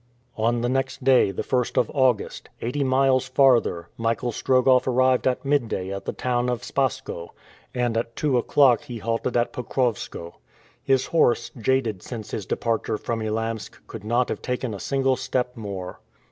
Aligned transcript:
On 0.35 0.61
the 0.61 0.67
next 0.67 1.03
day, 1.03 1.29
the 1.29 1.43
1st 1.43 1.77
of 1.77 1.91
August, 1.93 2.49
eighty 2.59 2.83
miles 2.83 3.27
farther, 3.29 3.89
Michael 3.99 4.31
Strogoff 4.31 4.87
arrived 4.87 5.27
at 5.27 5.45
midday 5.45 5.91
at 5.93 6.05
the 6.05 6.11
town 6.11 6.49
of 6.49 6.63
Spaskoe, 6.63 7.35
and 7.75 7.95
at 7.95 8.15
two 8.15 8.35
o'clock 8.39 8.81
he 8.85 8.97
halted 8.97 9.37
at 9.37 9.53
Pokrowskoe. 9.53 10.37
His 10.81 11.05
horse, 11.05 11.51
jaded 11.55 12.01
since 12.01 12.31
his 12.31 12.47
departure 12.47 12.97
from 12.97 13.21
Elamsk, 13.21 13.79
could 13.85 14.03
not 14.03 14.29
have 14.29 14.41
taken 14.41 14.73
a 14.73 14.79
single 14.79 15.17
step 15.17 15.55
more. 15.55 15.99